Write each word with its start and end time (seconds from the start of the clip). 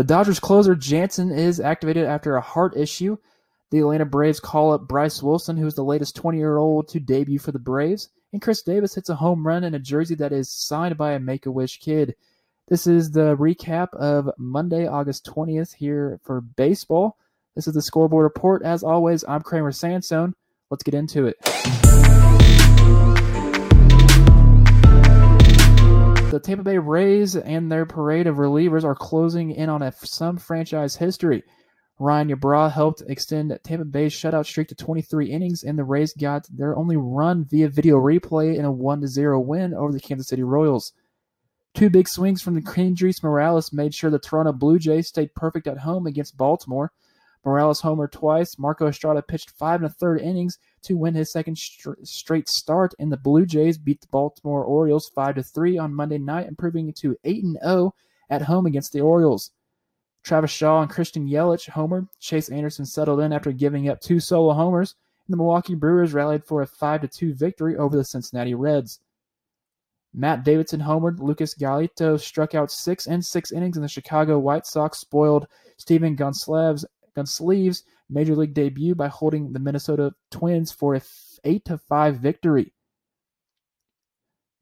The 0.00 0.04
Dodgers 0.04 0.40
closer 0.40 0.74
Jansen 0.74 1.30
is 1.30 1.60
activated 1.60 2.06
after 2.06 2.34
a 2.34 2.40
heart 2.40 2.74
issue. 2.74 3.18
The 3.68 3.80
Atlanta 3.80 4.06
Braves 4.06 4.40
call 4.40 4.72
up 4.72 4.88
Bryce 4.88 5.22
Wilson, 5.22 5.58
who's 5.58 5.74
the 5.74 5.84
latest 5.84 6.16
20 6.16 6.38
year 6.38 6.56
old 6.56 6.88
to 6.88 7.00
debut 7.00 7.38
for 7.38 7.52
the 7.52 7.58
Braves. 7.58 8.08
And 8.32 8.40
Chris 8.40 8.62
Davis 8.62 8.94
hits 8.94 9.10
a 9.10 9.14
home 9.14 9.46
run 9.46 9.62
in 9.62 9.74
a 9.74 9.78
jersey 9.78 10.14
that 10.14 10.32
is 10.32 10.50
signed 10.50 10.96
by 10.96 11.12
a 11.12 11.20
Make 11.20 11.44
a 11.44 11.52
Wish 11.52 11.80
kid. 11.80 12.14
This 12.66 12.86
is 12.86 13.10
the 13.10 13.36
recap 13.36 13.92
of 13.92 14.30
Monday, 14.38 14.86
August 14.86 15.26
20th 15.26 15.74
here 15.74 16.18
for 16.24 16.40
baseball. 16.40 17.18
This 17.54 17.68
is 17.68 17.74
the 17.74 17.82
scoreboard 17.82 18.22
report. 18.22 18.62
As 18.62 18.82
always, 18.82 19.22
I'm 19.28 19.42
Kramer 19.42 19.70
Sansone. 19.70 20.32
Let's 20.70 20.82
get 20.82 20.94
into 20.94 21.26
it. 21.26 21.89
Tampa 26.50 26.64
Bay 26.64 26.78
Rays 26.78 27.36
and 27.36 27.70
their 27.70 27.86
parade 27.86 28.26
of 28.26 28.38
relievers 28.38 28.82
are 28.82 28.96
closing 28.96 29.52
in 29.52 29.68
on 29.68 29.82
a, 29.82 29.92
some 29.92 30.36
franchise 30.36 30.96
history. 30.96 31.44
Ryan 32.00 32.28
Yarbrough 32.28 32.72
helped 32.72 33.04
extend 33.06 33.56
Tampa 33.62 33.84
Bay's 33.84 34.12
shutout 34.12 34.46
streak 34.46 34.66
to 34.66 34.74
23 34.74 35.30
innings, 35.30 35.62
and 35.62 35.78
the 35.78 35.84
Rays 35.84 36.12
got 36.12 36.48
their 36.52 36.76
only 36.76 36.96
run 36.96 37.44
via 37.44 37.68
video 37.68 37.98
replay 37.98 38.56
in 38.56 38.64
a 38.64 38.72
1 38.72 39.06
0 39.06 39.38
win 39.38 39.72
over 39.74 39.92
the 39.92 40.00
Kansas 40.00 40.26
City 40.26 40.42
Royals. 40.42 40.92
Two 41.72 41.88
big 41.88 42.08
swings 42.08 42.42
from 42.42 42.56
the 42.56 42.62
Kendrys 42.62 43.22
Morales 43.22 43.72
made 43.72 43.94
sure 43.94 44.10
the 44.10 44.18
Toronto 44.18 44.52
Blue 44.52 44.80
Jays 44.80 45.06
stayed 45.06 45.36
perfect 45.36 45.68
at 45.68 45.78
home 45.78 46.04
against 46.04 46.36
Baltimore. 46.36 46.90
Morales 47.44 47.80
homered 47.80 48.12
twice. 48.12 48.58
Marco 48.58 48.86
Estrada 48.86 49.22
pitched 49.22 49.50
five 49.50 49.80
and 49.82 49.90
a 49.90 49.94
third 49.94 50.20
innings 50.20 50.58
to 50.82 50.96
win 50.96 51.14
his 51.14 51.32
second 51.32 51.56
straight 51.56 52.48
start, 52.48 52.94
and 52.98 53.10
the 53.10 53.16
Blue 53.16 53.46
Jays 53.46 53.78
beat 53.78 54.00
the 54.00 54.08
Baltimore 54.08 54.64
Orioles 54.64 55.08
five 55.08 55.36
to 55.36 55.42
three 55.42 55.78
on 55.78 55.94
Monday 55.94 56.18
night, 56.18 56.48
improving 56.48 56.92
to 56.92 57.16
eight 57.24 57.42
and 57.42 57.58
zero 57.62 57.94
at 58.28 58.42
home 58.42 58.66
against 58.66 58.92
the 58.92 59.00
Orioles. 59.00 59.52
Travis 60.22 60.50
Shaw 60.50 60.82
and 60.82 60.90
Christian 60.90 61.26
Yelich 61.26 61.70
homered. 61.70 62.08
Chase 62.18 62.50
Anderson 62.50 62.84
settled 62.84 63.20
in 63.20 63.32
after 63.32 63.52
giving 63.52 63.88
up 63.88 64.00
two 64.00 64.20
solo 64.20 64.52
homers, 64.52 64.94
and 65.26 65.32
the 65.32 65.36
Milwaukee 65.38 65.74
Brewers 65.74 66.12
rallied 66.12 66.44
for 66.44 66.60
a 66.60 66.66
five 66.66 67.00
to 67.00 67.08
two 67.08 67.32
victory 67.32 67.76
over 67.76 67.96
the 67.96 68.04
Cincinnati 68.04 68.54
Reds. 68.54 69.00
Matt 70.12 70.44
Davidson 70.44 70.80
homered. 70.80 71.20
Lucas 71.20 71.54
Giolito 71.54 72.20
struck 72.20 72.54
out 72.54 72.70
six 72.70 73.06
and 73.06 73.24
six 73.24 73.50
innings, 73.50 73.76
and 73.76 73.84
the 73.84 73.88
Chicago 73.88 74.38
White 74.38 74.66
Sox 74.66 74.98
spoiled 74.98 75.46
Stephen 75.78 76.16
Gonsalves 76.16 76.84
Gunsleeves' 77.16 77.82
major 78.08 78.34
league 78.34 78.54
debut 78.54 78.94
by 78.94 79.08
holding 79.08 79.52
the 79.52 79.58
Minnesota 79.58 80.14
Twins 80.30 80.72
for 80.72 80.94
a 80.94 81.02
8 81.44 81.64
to 81.66 81.78
5 81.78 82.16
victory. 82.16 82.72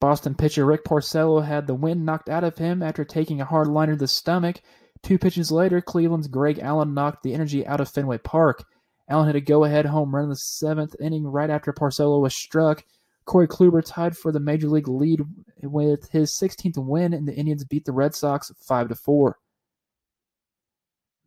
Boston 0.00 0.34
pitcher 0.34 0.64
Rick 0.64 0.84
Porcello 0.84 1.44
had 1.44 1.66
the 1.66 1.74
wind 1.74 2.06
knocked 2.06 2.28
out 2.30 2.44
of 2.44 2.56
him 2.56 2.82
after 2.82 3.04
taking 3.04 3.40
a 3.40 3.44
hard 3.44 3.68
liner 3.68 3.92
to 3.92 3.98
the 3.98 4.08
stomach. 4.08 4.62
Two 5.02 5.18
pitches 5.18 5.50
later, 5.50 5.80
Cleveland's 5.80 6.28
Greg 6.28 6.58
Allen 6.58 6.94
knocked 6.94 7.22
the 7.22 7.34
energy 7.34 7.66
out 7.66 7.80
of 7.80 7.88
Fenway 7.90 8.18
Park. 8.18 8.64
Allen 9.08 9.26
hit 9.26 9.36
a 9.36 9.40
go-ahead 9.40 9.86
home 9.86 10.14
run 10.14 10.24
in 10.24 10.30
the 10.30 10.36
seventh 10.36 10.94
inning 11.00 11.26
right 11.26 11.50
after 11.50 11.72
Porcello 11.72 12.20
was 12.20 12.34
struck. 12.34 12.84
Corey 13.24 13.48
Kluber 13.48 13.82
tied 13.84 14.16
for 14.16 14.32
the 14.32 14.40
major 14.40 14.68
league 14.68 14.88
lead 14.88 15.20
with 15.62 16.08
his 16.10 16.32
16th 16.32 16.78
win, 16.78 17.12
and 17.12 17.28
the 17.28 17.34
Indians 17.34 17.64
beat 17.64 17.84
the 17.84 17.92
Red 17.92 18.14
Sox 18.14 18.50
5 18.58 18.88
to 18.88 18.94
4. 18.94 19.38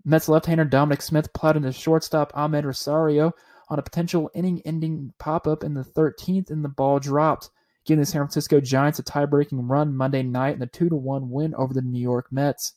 Mets 0.06 0.28
left-hander 0.28 0.66
Dominic 0.66 1.02
Smith 1.02 1.32
plowed 1.34 1.56
into 1.56 1.72
shortstop 1.72 2.34
Amed 2.34 2.66
Rosario 2.66 3.32
on 3.70 3.80
a 3.80 3.84
potential 3.84 4.30
inning-ending 4.34 5.14
pop-up 5.18 5.64
in 5.64 5.74
the 5.74 5.84
13th, 5.84 6.50
and 6.50 6.64
the 6.64 6.70
ball 6.70 7.00
dropped, 7.00 7.50
giving 7.86 8.02
the 8.02 8.06
San 8.06 8.22
Francisco 8.22 8.60
Giants 8.60 9.00
a 9.00 9.04
tie-breaking 9.04 9.68
run 9.68 9.96
Monday 9.96 10.24
night 10.24 10.56
in 10.56 10.62
a 10.62 10.68
2-1 10.68 11.30
win 11.30 11.56
over 11.56 11.74
the 11.74 11.82
New 11.82 12.02
York 12.02 12.28
Mets. 12.32 12.74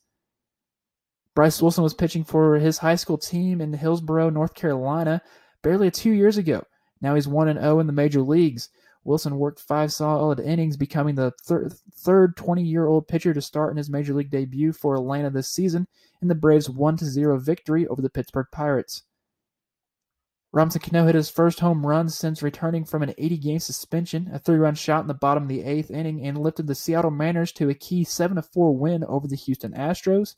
Bryce 1.35 1.61
Wilson 1.61 1.85
was 1.85 1.95
pitching 1.95 2.25
for 2.25 2.57
his 2.57 2.79
high 2.79 2.95
school 2.95 3.19
team 3.19 3.61
in 3.61 3.75
Hillsborough, 3.75 4.31
North 4.31 4.55
Carolina, 4.55 5.21
barely 5.63 5.91
two 5.91 6.13
years 6.13 6.39
ago. 6.39 6.65
Now 7.03 7.15
he's 7.15 7.29
1 7.29 7.53
0 7.53 7.81
in 7.81 7.87
the 7.87 7.93
major 7.93 8.23
leagues. 8.23 8.71
Wilson 9.07 9.39
worked 9.39 9.61
five 9.61 9.93
solid 9.93 10.41
innings, 10.41 10.77
becoming 10.77 11.15
the 11.15 11.33
thir- 11.45 11.71
third 11.95 12.37
20 12.37 12.63
year 12.63 12.87
old 12.87 13.09
pitcher 13.09 13.33
to 13.33 13.41
start 13.41 13.71
in 13.71 13.77
his 13.77 13.89
major 13.89 14.13
league 14.13 14.31
debut 14.31 14.73
for 14.73 14.97
Atlanta 14.97 15.31
this 15.31 15.51
season 15.51 15.87
in 16.21 16.29
the 16.29 16.35
Braves' 16.35 16.69
1 16.69 16.99
0 16.99 17.39
victory 17.39 17.87
over 17.87 18.03
the 18.03 18.11
Pittsburgh 18.11 18.47
Pirates. 18.51 19.05
Robinson 20.53 20.81
Cano 20.81 21.05
hit 21.05 21.15
his 21.15 21.29
first 21.29 21.61
home 21.61 21.87
run 21.87 22.09
since 22.09 22.43
returning 22.43 22.85
from 22.85 23.03
an 23.03 23.15
80 23.19 23.37
game 23.37 23.59
suspension, 23.59 24.31
a 24.33 24.39
three 24.39 24.57
run 24.57 24.75
shot 24.75 25.03
in 25.03 25.07
the 25.07 25.15
bottom 25.15 25.45
of 25.45 25.49
the 25.49 25.63
eighth 25.63 25.91
inning, 25.91 26.27
and 26.27 26.39
lifted 26.39 26.67
the 26.67 26.75
Seattle 26.75 27.11
Mariners 27.11 27.53
to 27.53 27.69
a 27.69 27.75
key 27.75 28.05
7 28.05 28.41
4 28.41 28.77
win 28.77 29.05
over 29.05 29.29
the 29.29 29.37
Houston 29.37 29.73
Astros. 29.73 30.35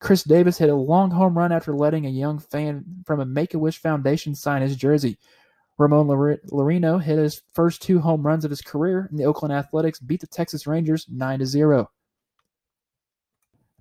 Chris 0.00 0.24
Davis 0.24 0.58
hit 0.58 0.68
a 0.68 0.74
long 0.74 1.12
home 1.12 1.38
run 1.38 1.52
after 1.52 1.74
letting 1.74 2.06
a 2.06 2.10
young 2.10 2.38
fan 2.38 2.84
from 3.06 3.20
a 3.20 3.24
Make 3.24 3.54
a 3.54 3.58
Wish 3.58 3.78
Foundation 3.78 4.34
sign 4.34 4.60
his 4.60 4.76
jersey. 4.76 5.16
Ramon 5.78 6.06
Laureano 6.06 7.02
hit 7.02 7.18
his 7.18 7.42
first 7.54 7.82
two 7.82 8.00
home 8.00 8.26
runs 8.26 8.44
of 8.44 8.50
his 8.50 8.60
career, 8.60 9.08
and 9.10 9.18
the 9.18 9.24
Oakland 9.24 9.52
Athletics 9.52 9.98
beat 9.98 10.20
the 10.20 10.26
Texas 10.26 10.66
Rangers 10.66 11.06
9 11.08 11.44
0. 11.44 11.90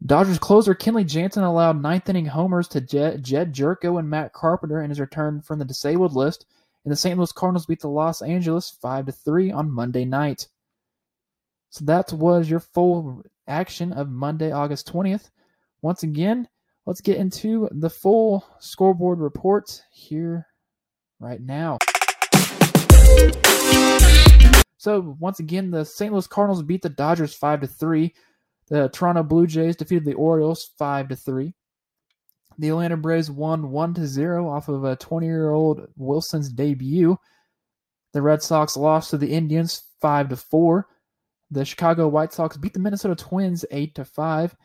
Dodgers 0.03 0.39
closer 0.39 0.73
Kenley 0.73 1.05
Jansen 1.05 1.43
allowed 1.43 1.81
ninth 1.81 2.09
inning 2.09 2.25
homers 2.25 2.67
to 2.69 2.81
Jed, 2.81 3.23
Jed 3.23 3.53
Gyorko 3.53 3.99
and 3.99 4.09
Matt 4.09 4.33
Carpenter 4.33 4.81
in 4.81 4.89
his 4.89 4.99
return 4.99 5.41
from 5.41 5.59
the 5.59 5.65
disabled 5.65 6.13
list, 6.13 6.45
and 6.83 6.91
the 6.91 6.95
St. 6.95 7.17
Louis 7.17 7.31
Cardinals 7.31 7.67
beat 7.67 7.81
the 7.81 7.89
Los 7.89 8.21
Angeles 8.21 8.71
5 8.81 9.13
3 9.13 9.51
on 9.51 9.69
Monday 9.69 10.05
night. 10.05 10.47
So 11.69 11.85
that 11.85 12.11
was 12.11 12.49
your 12.49 12.61
full 12.61 13.21
action 13.47 13.93
of 13.93 14.09
Monday, 14.09 14.51
August 14.51 14.91
20th. 14.91 15.29
Once 15.81 16.03
again, 16.03 16.47
let's 16.85 17.01
get 17.01 17.17
into 17.17 17.69
the 17.71 17.89
full 17.89 18.43
scoreboard 18.59 19.19
report 19.19 19.83
here 19.91 20.47
right 21.21 21.39
now. 21.39 21.77
So 24.77 25.15
once 25.19 25.39
again, 25.39 25.69
the 25.69 25.85
St. 25.85 26.11
Louis 26.11 26.25
Cardinals 26.27 26.63
beat 26.63 26.81
the 26.81 26.89
Dodgers 26.89 27.35
five 27.35 27.61
to 27.61 27.67
three. 27.67 28.15
The 28.67 28.89
Toronto 28.89 29.21
Blue 29.21 29.45
Jays 29.45 29.75
defeated 29.75 30.05
the 30.05 30.15
Orioles 30.15 30.71
five 30.79 31.09
to 31.09 31.15
three. 31.15 31.53
The 32.57 32.69
Atlanta 32.69 32.97
Braves 32.97 33.29
won 33.29 33.71
one 33.71 33.93
to 33.93 34.07
zero 34.07 34.49
off 34.49 34.67
of 34.69 34.83
a 34.83 34.97
20-year-old 34.97 35.87
Wilson's 35.95 36.49
debut. 36.51 37.17
The 38.13 38.21
Red 38.21 38.41
Sox 38.41 38.75
lost 38.75 39.11
to 39.11 39.17
the 39.17 39.31
Indians 39.31 39.83
five 40.01 40.29
to 40.29 40.35
four. 40.35 40.87
The 41.51 41.65
Chicago 41.65 42.07
White 42.07 42.33
Sox 42.33 42.57
beat 42.57 42.73
the 42.73 42.79
Minnesota 42.79 43.15
Twins 43.15 43.65
eight 43.71 43.95
to 43.95 44.05
five. 44.05 44.55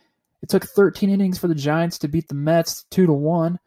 It 0.43 0.49
took 0.49 0.65
13 0.65 1.11
innings 1.11 1.39
for 1.39 1.49
the 1.49 1.55
Giants 1.55 1.99
to 1.99 2.09
beat 2.09 2.29
the 2.29 2.35
Mets 2.35 2.85
two 2.91 3.07
to 3.07 3.13
one. 3.13 3.59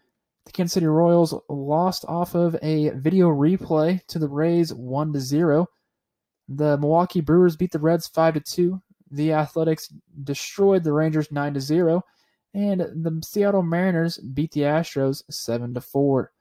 The 0.50 0.54
Kansas 0.54 0.74
City 0.74 0.88
Royals 0.88 1.36
lost 1.48 2.06
off 2.08 2.34
of 2.34 2.56
a 2.64 2.90
video 2.90 3.28
replay 3.28 4.04
to 4.08 4.18
the 4.18 4.28
Rays 4.28 4.74
1 4.74 5.14
to 5.14 5.20
0. 5.20 5.68
The 6.48 6.76
Milwaukee 6.80 7.22
Brewers 7.22 7.56
beat 7.56 7.72
the 7.72 7.78
Reds 7.78 8.08
5 8.08 8.34
to 8.34 8.40
2. 8.40 8.82
The 9.12 9.34
Athletics 9.34 9.94
destroyed 10.24 10.84
the 10.84 10.92
Rangers 10.92 11.32
9 11.32 11.54
to 11.54 11.62
0. 11.62 12.02
And 12.56 12.80
the 12.80 13.22
Seattle 13.24 13.62
Mariners 13.62 14.18
beat 14.18 14.52
the 14.52 14.62
Astros 14.62 15.22
7 15.30 15.76
to 15.76 15.82
4. 15.82 16.32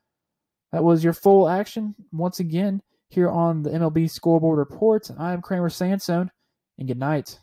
That 0.72 0.84
was 0.84 1.04
your 1.04 1.12
full 1.12 1.46
action 1.46 1.94
once 2.10 2.40
again 2.40 2.80
here 3.10 3.28
on 3.28 3.62
the 3.62 3.68
MLB 3.68 4.08
Scoreboard 4.08 4.58
Report. 4.58 5.10
I'm 5.18 5.42
Kramer 5.42 5.68
Sansone, 5.68 6.30
and 6.78 6.88
good 6.88 6.98
night. 6.98 7.38